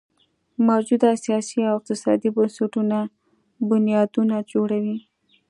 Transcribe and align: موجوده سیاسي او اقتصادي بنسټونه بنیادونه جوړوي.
موجوده 0.67 1.09
سیاسي 1.23 1.57
او 1.69 1.73
اقتصادي 1.77 2.29
بنسټونه 2.35 2.97
بنیادونه 3.69 4.35
جوړوي. 4.51 4.97